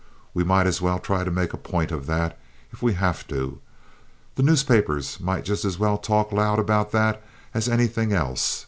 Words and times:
We 0.33 0.43
might 0.43 0.65
as 0.65 0.81
well 0.81 0.97
try 0.97 1.23
to 1.23 1.29
make 1.29 1.53
a 1.53 1.57
point 1.59 1.91
of 1.91 2.07
that, 2.07 2.39
if 2.71 2.81
we 2.81 2.93
have 2.95 3.27
to. 3.27 3.59
The 4.33 4.41
newspapers 4.41 5.19
might 5.19 5.45
just 5.45 5.63
as 5.63 5.77
well 5.77 5.99
talk 5.99 6.31
loud 6.31 6.57
about 6.57 6.91
that 6.93 7.21
as 7.53 7.69
anything 7.69 8.11
else. 8.11 8.59